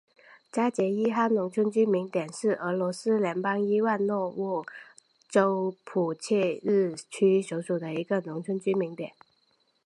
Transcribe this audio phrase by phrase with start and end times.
[0.51, 4.65] 扎捷伊哈农村居民点是俄罗斯联邦伊万诺沃
[5.29, 9.13] 州普切日区所属的一个农村居民点。